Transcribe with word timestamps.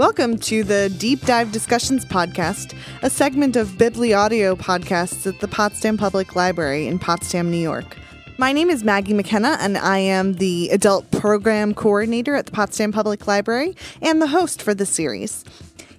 Welcome 0.00 0.38
to 0.38 0.64
the 0.64 0.88
Deep 0.96 1.26
Dive 1.26 1.52
Discussions 1.52 2.06
Podcast, 2.06 2.74
a 3.02 3.10
segment 3.10 3.54
of 3.54 3.72
Bibli 3.72 4.16
Audio 4.16 4.56
podcasts 4.56 5.26
at 5.26 5.40
the 5.40 5.46
Potsdam 5.46 5.98
Public 5.98 6.34
Library 6.34 6.86
in 6.86 6.98
Potsdam, 6.98 7.50
New 7.50 7.58
York. 7.58 7.98
My 8.38 8.50
name 8.50 8.70
is 8.70 8.82
Maggie 8.82 9.12
McKenna, 9.12 9.58
and 9.60 9.76
I 9.76 9.98
am 9.98 10.36
the 10.36 10.70
Adult 10.70 11.10
Program 11.10 11.74
Coordinator 11.74 12.34
at 12.34 12.46
the 12.46 12.52
Potsdam 12.52 12.92
Public 12.92 13.26
Library 13.26 13.76
and 14.00 14.22
the 14.22 14.28
host 14.28 14.62
for 14.62 14.72
this 14.72 14.88
series. 14.88 15.44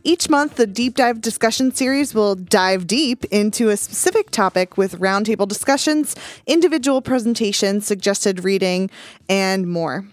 Each 0.03 0.27
month, 0.31 0.55
the 0.55 0.65
Deep 0.65 0.95
Dive 0.95 1.21
Discussion 1.21 1.71
Series 1.71 2.15
will 2.15 2.33
dive 2.33 2.87
deep 2.87 3.23
into 3.25 3.69
a 3.69 3.77
specific 3.77 4.31
topic 4.31 4.77
with 4.77 4.97
roundtable 4.97 5.47
discussions, 5.47 6.15
individual 6.47 7.03
presentations, 7.03 7.85
suggested 7.85 8.43
reading, 8.43 8.89
and 9.29 9.69
more. 9.69 10.05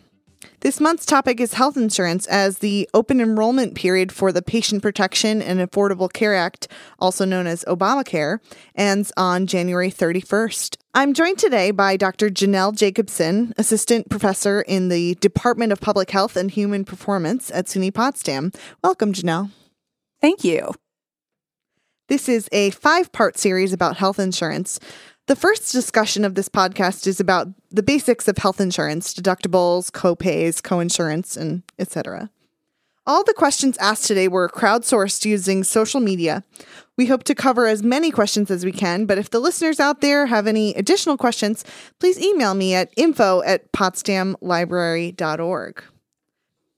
This 0.61 0.81
month's 0.81 1.07
topic 1.07 1.41
is 1.41 1.55
health 1.55 1.77
insurance 1.77 2.27
as 2.27 2.59
the 2.59 2.89
open 2.93 3.21
enrollment 3.21 3.75
period 3.75 4.11
for 4.11 4.33
the 4.33 4.43
Patient 4.43 4.83
Protection 4.83 5.41
and 5.41 5.61
Affordable 5.61 6.13
Care 6.13 6.35
Act, 6.35 6.69
also 6.99 7.25
known 7.25 7.47
as 7.47 7.65
Obamacare, 7.65 8.39
ends 8.75 9.13
on 9.17 9.47
January 9.47 9.91
31st. 9.91 10.77
I'm 10.95 11.15
joined 11.15 11.39
today 11.39 11.71
by 11.71 11.97
Dr. 11.97 12.29
Janelle 12.29 12.77
Jacobson, 12.77 13.55
Assistant 13.57 14.11
Professor 14.11 14.63
in 14.63 14.89
the 14.89 15.15
Department 15.17 15.71
of 15.71 15.81
Public 15.81 16.11
Health 16.11 16.37
and 16.37 16.51
Human 16.51 16.85
Performance 16.85 17.51
at 17.53 17.67
SUNY 17.67 17.95
Potsdam. 17.95 18.53
Welcome, 18.83 19.13
Janelle. 19.13 19.51
Thank 20.21 20.43
you. 20.43 20.73
This 22.09 22.29
is 22.29 22.49
a 22.53 22.71
five 22.71 23.13
part 23.13 23.39
series 23.39 23.73
about 23.73 23.99
health 23.99 24.19
insurance. 24.19 24.81
The 25.29 25.37
first 25.37 25.71
discussion 25.73 26.25
of 26.25 26.35
this 26.37 26.49
podcast 26.49 27.07
is 27.07 27.21
about 27.21 27.49
the 27.71 27.83
basics 27.83 28.29
of 28.29 28.39
health 28.39 28.63
insurance, 28.63 29.13
deductibles, 29.13 29.91
copays, 29.91 30.63
coinsurance, 30.63 31.37
and 31.37 31.63
etc. 31.79 32.31
All 33.07 33.25
the 33.25 33.35
questions 33.35 33.77
asked 33.77 34.07
today 34.07 34.27
were 34.27 34.49
crowdsourced 34.49 35.27
using 35.27 35.65
social 35.65 36.01
media. 36.01 36.45
We 36.97 37.05
hope 37.05 37.25
to 37.25 37.35
cover 37.35 37.67
as 37.67 37.83
many 37.83 38.11
questions 38.11 38.51
as 38.51 38.65
we 38.65 38.73
can, 38.73 39.05
but 39.05 39.19
if 39.19 39.29
the 39.29 39.39
listeners 39.39 39.79
out 39.79 40.01
there 40.01 40.25
have 40.25 40.47
any 40.47 40.73
additional 40.77 41.19
questions, 41.19 41.63
please 42.01 42.19
email 42.19 42.55
me 42.55 42.73
at 42.73 42.91
info 42.97 43.43
at 43.43 43.71
potsdamlibrary.org. 43.73 45.85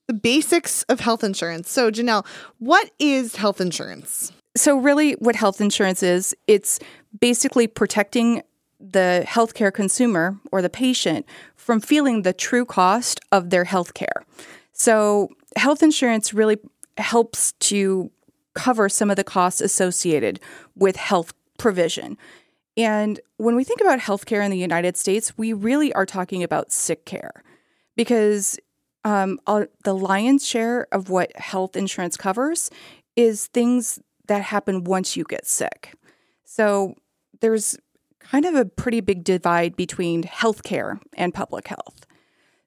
The 0.09 0.15
basics 0.15 0.83
of 0.89 0.99
health 0.99 1.23
insurance. 1.23 1.71
So, 1.71 1.93
Janelle, 1.93 2.27
what 2.59 2.91
is 2.99 3.37
health 3.37 3.61
insurance? 3.61 4.33
So, 4.57 4.77
really, 4.77 5.13
what 5.13 5.37
health 5.37 5.61
insurance 5.61 6.03
is, 6.03 6.35
it's 6.49 6.81
basically 7.19 7.67
protecting 7.67 8.43
the 8.79 9.25
healthcare 9.27 9.73
consumer 9.73 10.39
or 10.51 10.63
the 10.63 10.71
patient 10.71 11.27
from 11.57 11.81
feeling 11.81 12.23
the 12.23 12.33
true 12.33 12.65
cost 12.65 13.21
of 13.31 13.51
their 13.51 13.65
healthcare. 13.65 14.25
So, 14.73 15.29
health 15.57 15.83
insurance 15.83 16.33
really 16.33 16.59
helps 16.97 17.53
to 17.53 18.11
cover 18.55 18.89
some 18.89 19.11
of 19.11 19.17
the 19.17 19.25
costs 19.25 19.61
associated 19.61 20.41
with 20.75 20.97
health 20.97 21.35
provision. 21.59 22.17
And 22.77 23.21
when 23.37 23.57
we 23.57 23.65
think 23.65 23.81
about 23.81 23.99
healthcare 23.99 24.45
in 24.45 24.51
the 24.51 24.59
United 24.59 24.97
States, 24.97 25.37
we 25.37 25.53
really 25.53 25.93
are 25.93 26.07
talking 26.07 26.43
about 26.43 26.73
sick 26.73 27.05
care 27.05 27.43
because 27.97 28.59
um, 29.05 29.39
the 29.85 29.95
lion's 29.95 30.47
share 30.47 30.87
of 30.93 31.11
what 31.11 31.37
health 31.37 31.77
insurance 31.77 32.17
covers 32.17 32.71
is 33.17 33.47
things 33.49 33.99
that 34.27 34.43
happen 34.43 34.85
once 34.85 35.17
you 35.17 35.25
get 35.25 35.47
sick. 35.47 35.95
So 36.51 36.95
there's 37.41 37.79
kind 38.19 38.45
of 38.45 38.57
a 38.57 38.65
pretty 38.65 39.01
big 39.01 39.23
divide 39.23 39.77
between 39.77 40.25
healthcare 40.25 40.99
and 41.15 41.33
public 41.33 41.69
health. 41.69 42.07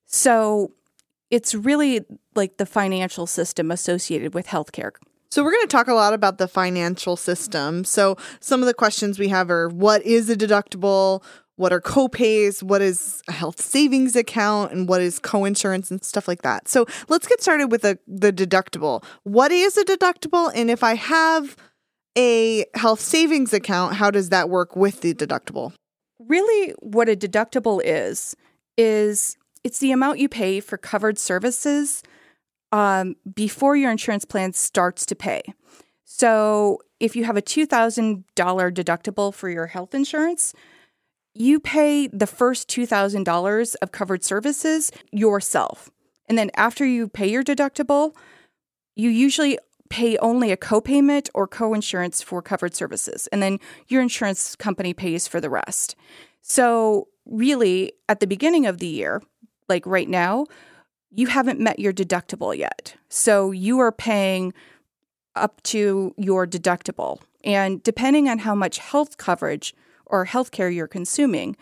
So 0.06 0.72
it's 1.30 1.54
really 1.54 2.06
like 2.34 2.56
the 2.56 2.66
financial 2.66 3.28
system 3.28 3.72
associated 3.72 4.34
with 4.34 4.48
healthcare. 4.48 4.92
So, 5.32 5.44
we're 5.44 5.52
going 5.52 5.68
to 5.68 5.76
talk 5.76 5.88
a 5.88 5.96
lot 5.96 6.14
about 6.14 6.38
the 6.38 6.48
financial 6.48 7.16
system. 7.16 7.84
So, 7.84 8.18
some 8.40 8.62
of 8.62 8.68
the 8.68 8.74
questions 8.74 9.18
we 9.18 9.30
have 9.30 9.50
are 9.50 9.68
what 9.68 10.04
is 10.04 10.30
a 10.30 10.36
deductible? 10.36 11.24
What 11.56 11.74
are 11.74 11.82
copays? 11.82 12.62
What 12.62 12.84
is 12.84 13.24
a 13.28 13.32
health 13.32 13.60
savings 13.60 14.16
account? 14.16 14.72
And 14.72 14.88
what 14.88 15.02
is 15.02 15.20
coinsurance 15.20 15.90
and 15.90 16.04
stuff 16.04 16.28
like 16.28 16.44
that? 16.44 16.68
So, 16.68 16.86
let's 17.10 17.28
get 17.28 17.42
started 17.42 17.72
with 17.72 17.82
the, 17.82 17.98
the 18.08 18.32
deductible. 18.32 19.04
What 19.24 19.52
is 19.52 19.76
a 19.76 19.84
deductible? 19.84 20.52
And 20.54 20.70
if 20.70 20.84
I 20.84 20.94
have 20.94 21.58
a 22.18 22.66
health 22.76 23.00
savings 23.00 23.54
account, 23.54 23.96
how 23.96 24.12
does 24.12 24.30
that 24.30 24.50
work 24.50 24.76
with 24.76 25.02
the 25.02 25.14
deductible? 25.14 25.74
Really, 26.20 26.74
what 26.80 27.10
a 27.10 27.16
deductible 27.16 27.82
is, 27.84 28.36
is 28.78 29.38
it's 29.64 29.80
the 29.80 29.92
amount 29.92 30.20
you 30.20 30.30
pay 30.30 30.60
for 30.60 30.78
covered 30.78 31.18
services 31.18 32.04
um, 32.72 33.16
before 33.34 33.76
your 33.76 33.92
insurance 33.92 34.26
plan 34.26 34.54
starts 34.54 35.06
to 35.08 35.16
pay. 35.16 35.42
So, 36.06 36.80
if 37.00 37.16
you 37.16 37.26
have 37.26 37.38
a 37.38 37.42
$2,000 37.42 38.24
deductible 38.36 39.34
for 39.34 39.50
your 39.50 39.68
health 39.68 39.94
insurance, 39.94 40.54
you 41.34 41.60
pay 41.60 42.08
the 42.08 42.28
first 42.28 42.70
$2,000 42.70 43.76
of 43.82 43.92
covered 43.92 44.24
services 44.24 44.92
yourself. 45.12 45.90
And 46.28 46.38
then 46.38 46.52
after 46.56 46.86
you 46.86 47.10
pay 47.10 47.30
your 47.30 47.44
deductible, 47.44 48.16
you 48.96 49.10
usually 49.10 49.58
pay 49.94 50.18
only 50.18 50.52
a 50.52 50.58
copayment 50.58 51.30
or 51.36 51.48
coinsurance 51.48 52.24
for 52.24 52.42
covered 52.42 52.74
services, 52.74 53.28
and 53.28 53.44
then 53.44 53.60
your 53.88 54.02
insurance 54.02 54.56
company 54.56 54.92
pays 54.92 55.28
for 55.28 55.40
the 55.40 55.52
rest. 55.52 55.96
So, 56.42 57.10
really, 57.28 57.94
at 58.10 58.20
the 58.20 58.26
beginning 58.26 58.66
of 58.66 58.80
the 58.80 58.88
year, 58.88 59.22
like 59.70 59.86
right 59.86 60.10
now, 60.10 60.48
you 61.12 61.28
haven't 61.28 61.60
met 61.60 61.78
your 61.78 61.94
deductible 61.94 62.58
yet. 62.58 62.96
So, 63.08 63.52
you 63.52 63.78
are 63.82 63.92
paying 63.92 64.52
up 65.36 65.62
to 65.74 66.16
your 66.18 66.48
deductible. 66.48 67.22
And 67.44 67.84
depending 67.84 68.28
on 68.28 68.40
how 68.40 68.56
much 68.56 68.80
health 68.80 69.18
coverage 69.18 69.76
or 70.08 70.26
health 70.26 70.50
care 70.50 70.72
you're 70.72 70.88
consuming, 70.88 71.56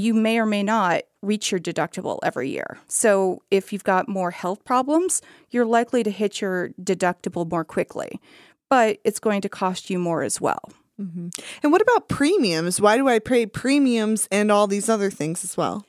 you 0.00 0.14
may 0.14 0.38
or 0.38 0.46
may 0.46 0.62
not 0.62 1.02
reach 1.22 1.52
your 1.52 1.60
deductible 1.60 2.18
every 2.22 2.48
year. 2.48 2.78
So 2.88 3.42
if 3.50 3.72
you've 3.72 3.84
got 3.84 4.08
more 4.08 4.30
health 4.30 4.64
problems, 4.64 5.20
you're 5.50 5.66
likely 5.66 6.02
to 6.02 6.10
hit 6.10 6.40
your 6.40 6.70
deductible 6.80 7.48
more 7.50 7.64
quickly, 7.64 8.20
but 8.68 8.98
it's 9.04 9.20
going 9.20 9.42
to 9.42 9.48
cost 9.48 9.90
you 9.90 9.98
more 9.98 10.22
as 10.22 10.40
well. 10.40 10.72
Mm-hmm. 11.00 11.28
And 11.62 11.72
what 11.72 11.82
about 11.82 12.08
premiums? 12.08 12.80
Why 12.80 12.96
do 12.96 13.08
I 13.08 13.18
pay 13.18 13.46
premiums 13.46 14.28
and 14.30 14.50
all 14.50 14.66
these 14.66 14.88
other 14.88 15.10
things 15.10 15.44
as 15.44 15.56
well? 15.56 15.84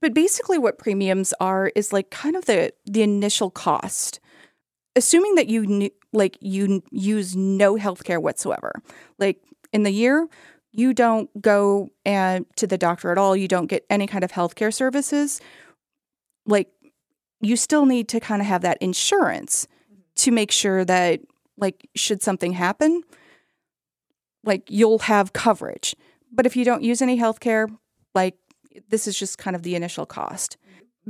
But 0.00 0.14
basically, 0.14 0.58
what 0.58 0.78
premiums 0.78 1.32
are 1.40 1.70
is 1.76 1.92
like 1.92 2.10
kind 2.10 2.36
of 2.36 2.44
the 2.46 2.72
the 2.84 3.02
initial 3.02 3.50
cost. 3.50 4.20
Assuming 4.94 5.36
that 5.36 5.48
you 5.48 5.90
like 6.12 6.36
you 6.40 6.82
use 6.90 7.34
no 7.34 7.76
healthcare 7.76 8.20
whatsoever, 8.20 8.82
like 9.18 9.40
in 9.72 9.84
the 9.84 9.90
year 9.90 10.28
you 10.72 10.94
don't 10.94 11.30
go 11.40 11.90
and 12.04 12.46
to 12.56 12.66
the 12.66 12.78
doctor 12.78 13.12
at 13.12 13.18
all, 13.18 13.36
you 13.36 13.48
don't 13.48 13.66
get 13.66 13.84
any 13.90 14.06
kind 14.06 14.24
of 14.24 14.32
healthcare 14.32 14.72
services, 14.72 15.40
like 16.46 16.68
you 17.40 17.56
still 17.56 17.86
need 17.86 18.08
to 18.08 18.20
kind 18.20 18.40
of 18.40 18.48
have 18.48 18.62
that 18.62 18.78
insurance 18.80 19.66
to 20.16 20.30
make 20.30 20.50
sure 20.50 20.84
that 20.84 21.20
like 21.56 21.88
should 21.94 22.22
something 22.22 22.52
happen, 22.52 23.02
like 24.44 24.70
you'll 24.70 25.00
have 25.00 25.32
coverage. 25.32 25.94
But 26.32 26.46
if 26.46 26.56
you 26.56 26.64
don't 26.64 26.82
use 26.82 27.02
any 27.02 27.18
healthcare, 27.18 27.68
like 28.14 28.36
this 28.88 29.06
is 29.06 29.18
just 29.18 29.38
kind 29.38 29.54
of 29.54 29.62
the 29.62 29.74
initial 29.74 30.06
cost 30.06 30.56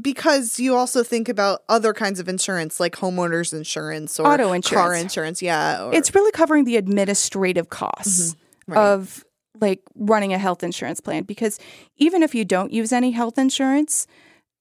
because 0.00 0.58
you 0.58 0.74
also 0.74 1.02
think 1.02 1.28
about 1.28 1.62
other 1.68 1.92
kinds 1.92 2.18
of 2.18 2.28
insurance 2.28 2.80
like 2.80 2.94
homeowners 2.96 3.52
insurance 3.52 4.18
or 4.18 4.26
auto 4.26 4.52
insurance 4.52 4.70
car 4.70 4.94
insurance 4.94 5.42
yeah 5.42 5.84
or... 5.84 5.94
it's 5.94 6.14
really 6.14 6.32
covering 6.32 6.64
the 6.64 6.76
administrative 6.76 7.68
costs 7.68 8.32
mm-hmm. 8.32 8.72
right. 8.72 8.92
of 8.92 9.24
like 9.60 9.80
running 9.94 10.32
a 10.32 10.38
health 10.38 10.62
insurance 10.62 11.00
plan 11.00 11.24
because 11.24 11.58
even 11.96 12.22
if 12.22 12.34
you 12.34 12.44
don't 12.44 12.72
use 12.72 12.92
any 12.92 13.10
health 13.10 13.38
insurance, 13.38 14.06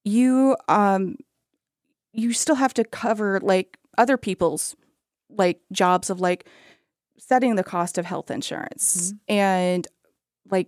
you 0.04 0.56
um 0.68 1.18
you 2.14 2.34
still 2.34 2.56
have 2.56 2.74
to 2.74 2.84
cover 2.84 3.40
like 3.42 3.78
other 3.98 4.18
people's 4.18 4.76
like 5.30 5.62
jobs 5.72 6.10
of 6.10 6.20
like 6.20 6.46
setting 7.18 7.56
the 7.56 7.64
cost 7.64 7.98
of 7.98 8.06
health 8.06 8.30
insurance 8.30 9.14
mm-hmm. 9.14 9.34
and 9.34 9.88
like 10.50 10.68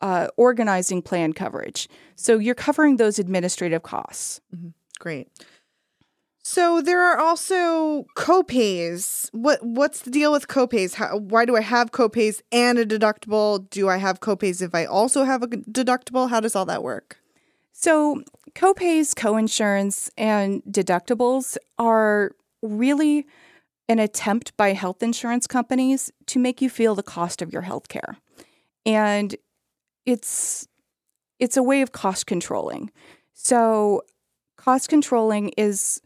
uh, 0.00 0.28
organizing 0.36 1.02
plan 1.02 1.32
coverage. 1.32 1.88
So 2.16 2.38
you're 2.38 2.54
covering 2.54 2.96
those 2.96 3.18
administrative 3.18 3.82
costs. 3.82 4.40
Mm-hmm. 4.54 4.68
Great. 4.98 5.28
So 6.48 6.80
there 6.80 7.02
are 7.02 7.18
also 7.18 8.04
copays. 8.14 9.28
What 9.32 9.58
what's 9.64 10.02
the 10.02 10.12
deal 10.12 10.30
with 10.30 10.46
copays? 10.46 10.94
How, 10.94 11.18
why 11.18 11.44
do 11.44 11.56
I 11.56 11.60
have 11.60 11.90
copays 11.90 12.40
and 12.52 12.78
a 12.78 12.86
deductible? 12.86 13.68
Do 13.68 13.88
I 13.88 13.96
have 13.96 14.20
copays 14.20 14.62
if 14.62 14.72
I 14.72 14.84
also 14.84 15.24
have 15.24 15.42
a 15.42 15.48
deductible? 15.48 16.30
How 16.30 16.38
does 16.38 16.54
all 16.54 16.64
that 16.66 16.84
work? 16.84 17.18
So 17.72 18.22
copays, 18.54 19.12
coinsurance, 19.12 20.08
and 20.16 20.62
deductibles 20.70 21.56
are 21.80 22.30
really 22.62 23.26
an 23.88 23.98
attempt 23.98 24.56
by 24.56 24.72
health 24.72 25.02
insurance 25.02 25.48
companies 25.48 26.12
to 26.26 26.38
make 26.38 26.62
you 26.62 26.70
feel 26.70 26.94
the 26.94 27.02
cost 27.02 27.42
of 27.42 27.52
your 27.52 27.62
health 27.62 27.88
care. 27.88 28.18
And 28.86 29.34
it's 30.04 30.68
it's 31.40 31.56
a 31.56 31.62
way 31.64 31.82
of 31.82 31.90
cost 31.90 32.28
controlling. 32.28 32.92
So 33.32 34.02
cost 34.56 34.88
controlling 34.88 35.48
is 35.56 36.00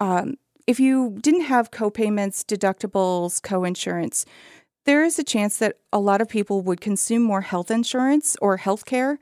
um, 0.00 0.34
if 0.66 0.80
you 0.80 1.18
didn't 1.20 1.42
have 1.42 1.70
copayments, 1.70 2.44
deductibles, 2.44 3.40
coinsurance, 3.40 4.24
there 4.86 5.04
is 5.04 5.18
a 5.18 5.24
chance 5.24 5.58
that 5.58 5.76
a 5.92 5.98
lot 5.98 6.20
of 6.20 6.28
people 6.28 6.62
would 6.62 6.80
consume 6.80 7.22
more 7.22 7.42
health 7.42 7.70
insurance 7.70 8.36
or 8.40 8.56
health 8.56 8.86
care 8.86 9.18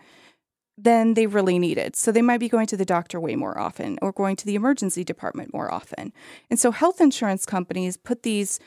than 0.77 1.15
they 1.15 1.27
really 1.27 1.59
needed. 1.59 1.97
So 1.97 2.13
they 2.13 2.23
might 2.23 2.39
be 2.39 2.49
going 2.49 2.69
to 2.69 2.77
the 2.77 2.85
doctor 2.85 3.19
way 3.19 3.35
more 3.35 3.59
often 3.59 3.99
or 4.01 4.13
going 4.13 4.37
to 4.37 4.47
the 4.47 4.55
emergency 4.55 5.03
department 5.03 5.53
more 5.53 5.73
often. 5.73 6.13
And 6.49 6.59
so 6.59 6.71
health 6.71 7.01
insurance 7.01 7.45
companies 7.45 7.97
put 7.97 8.23
these 8.23 8.61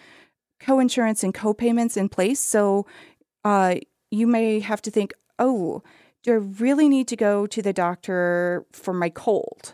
coinsurance 0.61 1.23
and 1.23 1.33
copayments 1.33 1.95
in 1.95 2.09
place. 2.09 2.41
So 2.41 2.85
uh, 3.45 3.75
you 4.11 4.27
may 4.27 4.59
have 4.59 4.81
to 4.81 4.91
think, 4.91 5.13
oh, 5.39 5.81
do 6.23 6.33
I 6.33 6.35
really 6.35 6.89
need 6.89 7.07
to 7.07 7.15
go 7.15 7.47
to 7.47 7.61
the 7.61 7.73
doctor 7.73 8.65
for 8.73 8.93
my 8.93 9.09
cold? 9.09 9.73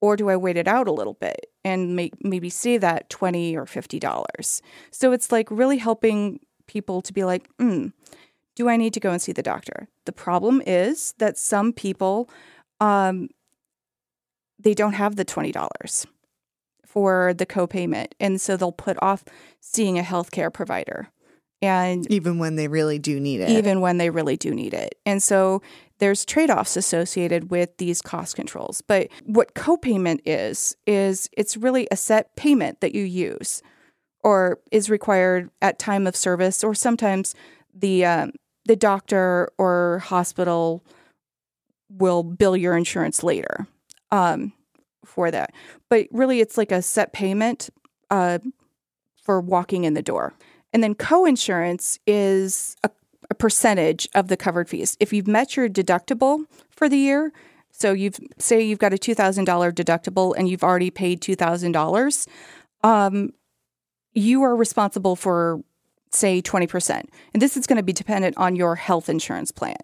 Or 0.00 0.16
do 0.16 0.28
I 0.28 0.36
wait 0.36 0.56
it 0.56 0.68
out 0.68 0.88
a 0.88 0.92
little 0.92 1.14
bit 1.14 1.46
and 1.64 1.96
make, 1.96 2.12
maybe 2.22 2.50
save 2.50 2.82
that 2.82 3.08
20 3.10 3.56
or 3.56 3.64
$50? 3.64 4.60
So 4.90 5.12
it's 5.12 5.32
like 5.32 5.50
really 5.50 5.78
helping 5.78 6.40
people 6.66 7.00
to 7.02 7.12
be 7.12 7.24
like, 7.24 7.48
hmm, 7.58 7.88
do 8.54 8.68
I 8.68 8.76
need 8.76 8.94
to 8.94 9.00
go 9.00 9.10
and 9.10 9.20
see 9.20 9.32
the 9.32 9.42
doctor? 9.42 9.88
The 10.04 10.12
problem 10.12 10.62
is 10.66 11.14
that 11.18 11.38
some 11.38 11.72
people, 11.72 12.28
um, 12.80 13.28
they 14.58 14.74
don't 14.74 14.94
have 14.94 15.16
the 15.16 15.24
$20 15.24 16.06
for 16.84 17.34
the 17.34 17.46
copayment. 17.46 18.08
And 18.18 18.40
so 18.40 18.56
they'll 18.56 18.72
put 18.72 18.96
off 19.02 19.24
seeing 19.60 19.98
a 19.98 20.02
healthcare 20.02 20.52
provider. 20.52 21.10
And 21.62 22.10
even 22.10 22.38
when 22.38 22.56
they 22.56 22.68
really 22.68 22.98
do 22.98 23.18
need 23.18 23.40
it. 23.40 23.48
Even 23.50 23.80
when 23.80 23.98
they 23.98 24.10
really 24.10 24.36
do 24.36 24.54
need 24.54 24.74
it. 24.74 24.96
And 25.06 25.22
so 25.22 25.62
there's 25.98 26.24
trade 26.24 26.50
offs 26.50 26.76
associated 26.76 27.50
with 27.50 27.76
these 27.78 28.02
cost 28.02 28.36
controls. 28.36 28.82
But 28.82 29.08
what 29.24 29.54
copayment 29.54 30.20
is, 30.26 30.76
is 30.86 31.28
it's 31.32 31.56
really 31.56 31.88
a 31.90 31.96
set 31.96 32.36
payment 32.36 32.80
that 32.80 32.94
you 32.94 33.02
use 33.02 33.62
or 34.22 34.58
is 34.72 34.90
required 34.90 35.50
at 35.62 35.78
time 35.78 36.06
of 36.06 36.16
service, 36.16 36.64
or 36.64 36.74
sometimes 36.74 37.34
the 37.72 38.04
um, 38.04 38.32
the 38.64 38.74
doctor 38.74 39.48
or 39.56 40.00
hospital 40.00 40.84
will 41.88 42.24
bill 42.24 42.56
your 42.56 42.76
insurance 42.76 43.22
later 43.22 43.68
um, 44.10 44.52
for 45.04 45.30
that. 45.30 45.52
But 45.88 46.08
really, 46.10 46.40
it's 46.40 46.58
like 46.58 46.72
a 46.72 46.82
set 46.82 47.12
payment 47.12 47.70
uh, 48.10 48.40
for 49.22 49.40
walking 49.40 49.84
in 49.84 49.94
the 49.94 50.02
door. 50.02 50.34
And 50.76 50.82
then 50.82 50.94
co-insurance 50.94 51.98
is 52.06 52.76
a, 52.84 52.90
a 53.30 53.34
percentage 53.34 54.06
of 54.14 54.28
the 54.28 54.36
covered 54.36 54.68
fees. 54.68 54.94
If 55.00 55.10
you've 55.10 55.26
met 55.26 55.56
your 55.56 55.70
deductible 55.70 56.44
for 56.68 56.86
the 56.86 56.98
year, 56.98 57.32
so 57.70 57.94
you've 57.94 58.20
say 58.36 58.60
you've 58.60 58.78
got 58.78 58.92
a 58.92 58.98
two 58.98 59.14
thousand 59.14 59.46
dollar 59.46 59.72
deductible 59.72 60.34
and 60.36 60.50
you've 60.50 60.62
already 60.62 60.90
paid 60.90 61.22
two 61.22 61.34
thousand 61.34 61.68
um, 61.68 61.72
dollars, 61.72 62.26
you 64.12 64.42
are 64.42 64.54
responsible 64.54 65.16
for 65.16 65.62
say 66.10 66.42
20%. 66.42 67.06
And 67.32 67.40
this 67.40 67.56
is 67.56 67.66
going 67.66 67.78
to 67.78 67.82
be 67.82 67.94
dependent 67.94 68.36
on 68.36 68.54
your 68.54 68.74
health 68.76 69.08
insurance 69.08 69.50
plan. 69.50 69.80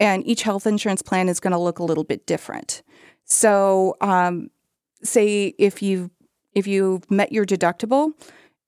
And 0.00 0.26
each 0.26 0.42
health 0.42 0.66
insurance 0.66 1.00
plan 1.00 1.28
is 1.28 1.38
going 1.38 1.52
to 1.52 1.60
look 1.60 1.78
a 1.78 1.84
little 1.84 2.02
bit 2.02 2.26
different. 2.26 2.82
So, 3.24 3.94
um, 4.00 4.50
say 5.00 5.54
if 5.58 5.80
you 5.80 6.10
if 6.56 6.66
you've 6.66 7.08
met 7.08 7.30
your 7.30 7.46
deductible 7.46 8.14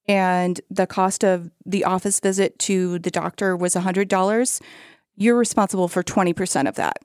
and 0.07 0.59
the 0.69 0.87
cost 0.87 1.23
of 1.23 1.51
the 1.65 1.83
office 1.83 2.19
visit 2.19 2.57
to 2.59 2.99
the 2.99 3.11
doctor 3.11 3.55
was 3.57 3.75
$100, 3.75 4.61
you're 5.15 5.37
responsible 5.37 5.87
for 5.87 6.03
20% 6.03 6.67
of 6.67 6.75
that. 6.75 6.99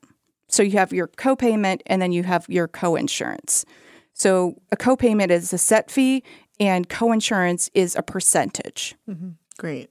So 0.49 0.63
you 0.63 0.73
have 0.73 0.93
your 0.93 1.09
copayment 1.09 1.81
and 1.87 2.01
then 2.01 2.13
you 2.13 2.23
have 2.25 2.47
your 2.49 2.69
co-insurance. 2.69 3.65
So 4.13 4.61
a 4.71 4.77
copayment 4.77 5.31
is 5.31 5.53
a 5.53 5.59
set 5.59 5.91
fee 5.91 6.23
and 6.61 6.89
co-insurance 6.89 7.71
is 7.75 7.97
a 7.97 8.03
percentage. 8.03 8.95
Mm-hmm. 9.09 9.31
Great. 9.59 9.91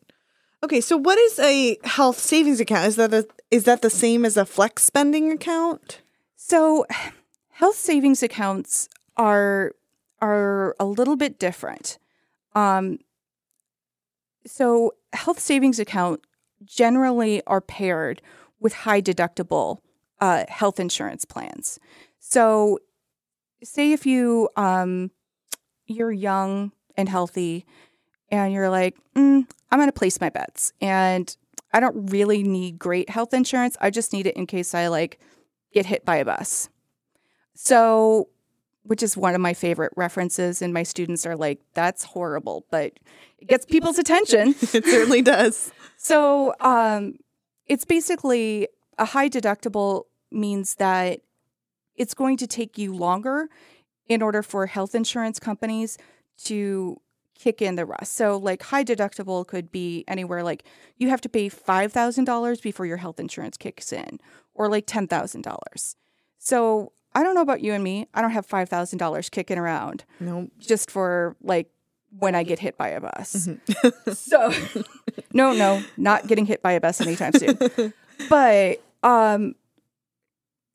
Okay, 0.63 0.79
so 0.79 0.95
what 0.95 1.17
is 1.17 1.39
a 1.39 1.77
health 1.83 2.19
savings 2.19 2.59
account? 2.59 2.87
Is 2.87 2.95
that 2.97 3.13
a, 3.13 3.27
is 3.49 3.63
that 3.63 3.81
the 3.81 3.89
same 3.89 4.23
as 4.23 4.37
a 4.37 4.45
flex 4.45 4.83
spending 4.83 5.31
account? 5.31 6.01
So, 6.35 6.85
health 7.49 7.75
savings 7.75 8.21
accounts 8.23 8.87
are 9.17 9.73
are 10.21 10.75
a 10.79 10.85
little 10.85 11.15
bit 11.15 11.39
different. 11.39 11.97
Um, 12.53 12.99
so, 14.45 14.95
health 15.13 15.39
savings 15.39 15.79
account 15.79 16.21
generally 16.63 17.41
are 17.45 17.61
paired 17.61 18.21
with 18.59 18.73
high 18.73 19.01
deductible 19.01 19.79
uh, 20.19 20.45
health 20.47 20.79
insurance 20.79 21.25
plans. 21.25 21.79
So, 22.19 22.79
say 23.63 23.91
if 23.91 24.05
you 24.05 24.49
um, 24.55 25.11
you're 25.85 26.11
young 26.11 26.71
and 26.97 27.07
healthy 27.07 27.65
and 28.29 28.53
you're 28.53 28.69
like, 28.69 28.97
mm, 29.15 29.45
I'm 29.69 29.79
going 29.79 29.87
to 29.87 29.93
place 29.93 30.19
my 30.21 30.29
bets. 30.29 30.73
And 30.81 31.35
I 31.73 31.79
don't 31.79 32.11
really 32.11 32.43
need 32.43 32.79
great 32.79 33.09
health 33.09 33.33
insurance. 33.33 33.77
I 33.81 33.89
just 33.89 34.13
need 34.13 34.27
it 34.27 34.35
in 34.35 34.47
case 34.47 34.73
I 34.73 34.87
like 34.87 35.19
get 35.73 35.85
hit 35.85 36.05
by 36.05 36.17
a 36.17 36.25
bus. 36.25 36.69
So, 37.53 38.29
which 38.83 39.03
is 39.03 39.15
one 39.15 39.35
of 39.35 39.41
my 39.41 39.53
favorite 39.53 39.93
references. 39.95 40.61
And 40.61 40.73
my 40.73 40.83
students 40.83 41.25
are 41.25 41.35
like, 41.35 41.61
that's 41.73 42.03
horrible, 42.03 42.65
but 42.71 42.93
it 43.39 43.47
gets 43.47 43.65
people's 43.65 43.99
attention. 43.99 44.49
it 44.61 44.85
certainly 44.85 45.21
does. 45.21 45.71
So, 45.97 46.53
um, 46.59 47.15
it's 47.67 47.85
basically 47.85 48.67
a 48.97 49.05
high 49.05 49.29
deductible 49.29 50.05
means 50.31 50.75
that 50.75 51.21
it's 51.95 52.13
going 52.13 52.37
to 52.37 52.47
take 52.47 52.77
you 52.77 52.93
longer 52.93 53.49
in 54.07 54.21
order 54.21 54.41
for 54.41 54.65
health 54.65 54.95
insurance 54.95 55.39
companies 55.39 55.97
to 56.45 56.99
kick 57.41 57.61
in 57.61 57.75
the 57.75 57.85
rest. 57.85 58.13
So, 58.13 58.37
like 58.37 58.61
high 58.63 58.83
deductible 58.83 59.45
could 59.45 59.71
be 59.71 60.03
anywhere 60.07 60.43
like 60.43 60.63
you 60.97 61.09
have 61.09 61.21
to 61.21 61.29
pay 61.29 61.49
$5,000 61.49 62.61
before 62.61 62.85
your 62.85 62.97
health 62.97 63.19
insurance 63.19 63.57
kicks 63.57 63.91
in, 63.91 64.19
or 64.53 64.69
like 64.69 64.85
$10,000. 64.85 65.95
So, 66.37 66.91
I 67.13 67.23
don't 67.23 67.35
know 67.35 67.41
about 67.41 67.61
you 67.61 67.73
and 67.73 67.83
me. 67.83 68.07
I 68.13 68.21
don't 68.21 68.31
have 68.31 68.47
$5,000 68.47 69.31
kicking 69.31 69.57
around. 69.57 70.05
No. 70.19 70.41
Nope. 70.41 70.51
Just 70.59 70.89
for 70.89 71.35
like 71.41 71.69
when 72.17 72.35
I 72.35 72.43
get 72.43 72.59
hit 72.59 72.77
by 72.77 72.89
a 72.89 73.01
bus. 73.01 73.47
Mm-hmm. 73.47 74.11
so, 74.13 74.53
no, 75.33 75.53
no, 75.53 75.83
not 75.97 76.27
getting 76.27 76.45
hit 76.45 76.61
by 76.61 76.73
a 76.73 76.81
bus 76.81 77.01
anytime 77.01 77.33
soon. 77.33 77.57
but 78.29 78.81
um, 79.03 79.55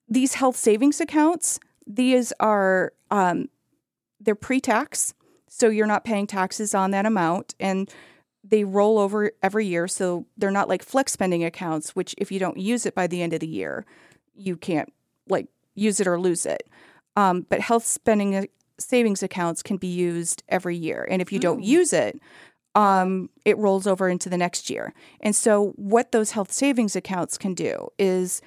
these 0.08 0.34
health 0.34 0.56
savings 0.56 1.00
accounts, 1.00 1.60
these 1.86 2.32
are 2.40 2.92
um, 3.10 3.48
they're 4.20 4.34
pre-tax 4.34 5.14
so 5.48 5.68
you're 5.68 5.86
not 5.86 6.04
paying 6.04 6.26
taxes 6.26 6.74
on 6.74 6.90
that 6.90 7.06
amount 7.06 7.54
and 7.60 7.90
they 8.44 8.64
roll 8.64 8.98
over 8.98 9.32
every 9.42 9.66
year 9.66 9.88
so 9.88 10.26
they're 10.36 10.50
not 10.50 10.68
like 10.68 10.82
flex 10.82 11.12
spending 11.12 11.44
accounts 11.44 11.94
which 11.94 12.14
if 12.18 12.30
you 12.30 12.38
don't 12.38 12.58
use 12.58 12.86
it 12.86 12.94
by 12.94 13.06
the 13.06 13.22
end 13.22 13.32
of 13.32 13.40
the 13.40 13.46
year 13.46 13.86
you 14.34 14.56
can't 14.56 14.92
like 15.28 15.48
use 15.76 16.00
it 16.00 16.06
or 16.06 16.18
lose 16.18 16.44
it 16.46 16.68
um, 17.16 17.46
but 17.48 17.60
health 17.60 17.86
spending 17.86 18.34
uh, 18.34 18.42
savings 18.78 19.22
accounts 19.22 19.62
can 19.62 19.76
be 19.76 19.86
used 19.86 20.42
every 20.48 20.76
year 20.76 21.06
and 21.10 21.22
if 21.22 21.32
you 21.32 21.38
don't 21.38 21.60
mm. 21.60 21.66
use 21.66 21.92
it 21.92 22.20
um, 22.74 23.30
it 23.44 23.56
rolls 23.56 23.86
over 23.86 24.08
into 24.08 24.28
the 24.28 24.36
next 24.36 24.68
year 24.68 24.92
and 25.20 25.34
so 25.34 25.72
what 25.76 26.12
those 26.12 26.32
health 26.32 26.52
savings 26.52 26.96
accounts 26.96 27.38
can 27.38 27.54
do 27.54 27.88
is 27.98 28.42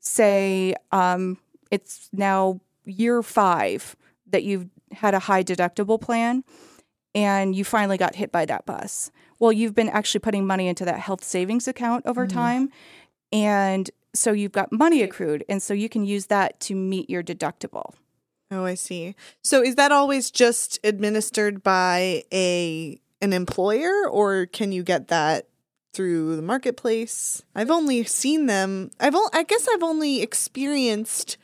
say 0.00 0.74
um, 0.92 1.36
it's 1.70 2.08
now 2.12 2.60
year 2.84 3.22
five 3.22 3.96
that 4.28 4.44
you've 4.44 4.68
had 4.92 5.14
a 5.14 5.18
high 5.18 5.42
deductible 5.42 6.00
plan 6.00 6.44
and 7.14 7.56
you 7.56 7.64
finally 7.64 7.96
got 7.96 8.14
hit 8.14 8.30
by 8.30 8.44
that 8.44 8.66
bus. 8.66 9.10
Well, 9.38 9.50
you've 9.50 9.74
been 9.74 9.88
actually 9.88 10.20
putting 10.20 10.46
money 10.46 10.68
into 10.68 10.84
that 10.84 11.00
health 11.00 11.24
savings 11.24 11.66
account 11.66 12.04
over 12.06 12.26
mm-hmm. 12.26 12.38
time. 12.38 12.70
And 13.32 13.90
so 14.18 14.32
you've 14.32 14.52
got 14.52 14.72
money 14.72 15.02
accrued. 15.02 15.44
And 15.48 15.62
so 15.62 15.74
you 15.74 15.88
can 15.88 16.04
use 16.04 16.26
that 16.26 16.60
to 16.60 16.74
meet 16.74 17.08
your 17.10 17.22
deductible. 17.22 17.94
Oh, 18.50 18.64
I 18.64 18.74
see. 18.74 19.14
So 19.42 19.62
is 19.62 19.74
that 19.74 19.92
always 19.92 20.30
just 20.30 20.78
administered 20.84 21.62
by 21.62 22.24
a 22.32 23.00
an 23.20 23.32
employer 23.32 24.08
or 24.08 24.46
can 24.46 24.72
you 24.72 24.82
get 24.82 25.08
that 25.08 25.48
through 25.94 26.36
the 26.36 26.42
marketplace? 26.42 27.42
I've 27.54 27.70
only 27.70 28.04
seen 28.04 28.46
them. 28.46 28.90
I've 29.00 29.14
o- 29.14 29.30
I 29.32 29.42
guess 29.42 29.66
I've 29.72 29.82
only 29.82 30.22
experienced 30.22 31.38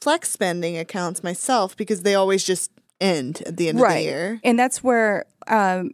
flex 0.00 0.30
spending 0.30 0.76
accounts 0.76 1.24
myself 1.24 1.76
because 1.76 2.02
they 2.02 2.14
always 2.14 2.44
just 2.44 2.70
end 3.00 3.42
at 3.46 3.56
the 3.56 3.68
end 3.68 3.80
right. 3.80 3.90
of 3.90 3.96
the 3.96 4.02
year. 4.02 4.40
And 4.44 4.58
that's 4.58 4.84
where 4.84 5.24
um, 5.48 5.92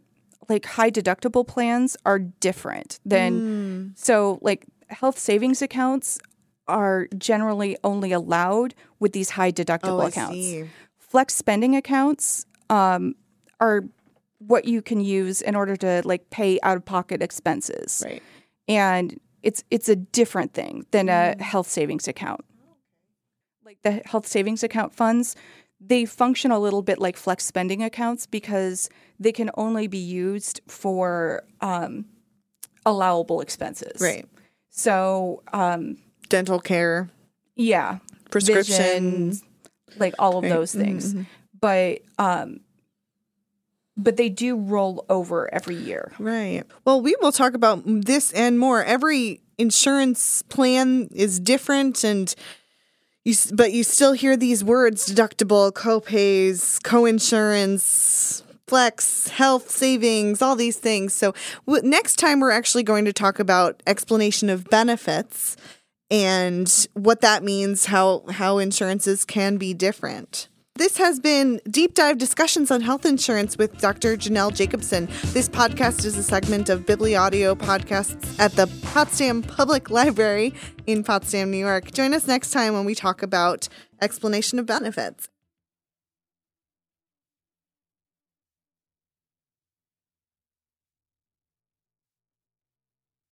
like 0.49 0.65
high 0.65 0.91
deductible 0.91 1.47
plans 1.47 1.97
are 2.05 2.19
different 2.19 2.99
than 3.05 3.39
mm. 3.39 3.97
so 3.97 4.39
like 4.41 4.65
health 4.89 5.17
savings 5.17 5.61
accounts 5.61 6.19
are 6.67 7.07
generally 7.17 7.77
only 7.83 8.11
allowed 8.11 8.73
with 8.99 9.13
these 9.13 9.31
high 9.31 9.51
deductible 9.51 10.03
oh, 10.03 10.07
accounts. 10.07 10.69
Flex 10.97 11.35
spending 11.35 11.75
accounts 11.75 12.45
um, 12.69 13.15
are 13.59 13.83
what 14.39 14.65
you 14.65 14.81
can 14.81 14.99
use 14.99 15.41
in 15.41 15.55
order 15.55 15.75
to 15.75 16.01
like 16.05 16.29
pay 16.29 16.59
out 16.63 16.77
of 16.77 16.85
pocket 16.85 17.21
expenses. 17.21 18.03
Right. 18.05 18.23
And 18.67 19.19
it's 19.43 19.63
it's 19.69 19.89
a 19.89 19.95
different 19.95 20.53
thing 20.53 20.85
than 20.91 21.07
mm. 21.07 21.39
a 21.39 21.43
health 21.43 21.67
savings 21.67 22.07
account 22.07 22.43
like 23.65 23.81
the 23.81 24.07
health 24.07 24.27
savings 24.27 24.63
account 24.63 24.93
funds, 24.93 25.35
they 25.81 26.05
function 26.05 26.51
a 26.51 26.59
little 26.59 26.81
bit 26.81 26.99
like 26.99 27.17
flex 27.17 27.43
spending 27.43 27.83
accounts 27.83 28.25
because 28.25 28.89
they 29.19 29.31
can 29.31 29.49
only 29.55 29.87
be 29.87 29.97
used 29.97 30.61
for 30.67 31.43
um, 31.61 32.05
allowable 32.85 33.41
expenses. 33.41 33.99
Right. 33.99 34.25
So, 34.77 35.41
um, 35.53 35.97
Dental 36.27 36.59
care, 36.59 37.09
yeah, 37.55 37.99
prescription. 38.29 39.29
vision, 39.31 39.41
like 39.97 40.13
all 40.19 40.37
of 40.37 40.43
Right. 40.43 40.49
those 40.49 40.73
things. 40.73 41.13
Mhm. 41.13 41.25
But 41.61 42.01
um, 42.19 42.59
but 43.95 44.17
they 44.17 44.27
do 44.27 44.57
roll 44.57 45.05
over 45.09 45.51
every 45.53 45.75
year. 45.77 46.11
Right. 46.19 46.63
Well, 46.83 46.99
we 47.01 47.15
will 47.21 47.31
talk 47.31 47.53
about 47.53 47.83
this 47.85 48.33
and 48.33 48.59
more. 48.59 48.83
Every 48.83 49.39
insurance 49.57 50.41
plan 50.41 51.07
is 51.13 51.39
different 51.39 52.03
and 52.03 52.35
you 53.23 53.33
but 53.53 53.71
you 53.71 53.83
still 53.83 54.11
hear 54.13 54.35
these 54.35 54.63
words 54.63 55.07
deductible, 55.07 55.71
copays, 55.71 56.81
coinsurance, 56.81 58.41
flex, 58.67 59.27
health 59.27 59.69
savings, 59.69 60.41
all 60.41 60.55
these 60.55 60.77
things. 60.77 61.13
So 61.13 61.33
w- 61.67 61.87
next 61.87 62.17
time 62.17 62.39
we're 62.39 62.51
actually 62.51 62.83
going 62.83 63.05
to 63.05 63.13
talk 63.13 63.39
about 63.39 63.81
explanation 63.85 64.49
of 64.49 64.69
benefits 64.69 65.55
and 66.11 66.87
what 66.93 67.21
that 67.21 67.43
means, 67.43 67.85
how 67.85 68.23
how 68.29 68.57
insurances 68.59 69.25
can 69.25 69.57
be 69.57 69.73
different. 69.73 70.49
This 70.77 70.97
has 70.97 71.21
been 71.21 71.61
Deep 71.69 71.93
Dive 71.93 72.17
Discussions 72.17 72.69
on 72.69 72.81
Health 72.81 73.05
Insurance 73.05 73.57
with 73.57 73.77
Dr. 73.79 74.17
Janelle 74.17 74.53
Jacobson. 74.53 75.07
This 75.27 75.47
podcast 75.47 76.03
is 76.03 76.17
a 76.17 76.23
segment 76.23 76.67
of 76.67 76.81
Bibliaudio 76.85 77.55
podcasts 77.55 78.37
at 78.41 78.51
the 78.57 78.67
Potsdam 78.81 79.41
Public 79.41 79.89
Library 79.99 80.53
in 80.85 81.01
Potsdam, 81.05 81.49
New 81.49 81.57
York. 81.57 81.93
Join 81.93 82.13
us 82.13 82.27
next 82.27 82.51
time 82.51 82.73
when 82.73 82.83
we 82.83 82.93
talk 82.93 83.23
about 83.23 83.69
explanation 84.01 84.59
of 84.59 84.65
benefits. 84.65 85.29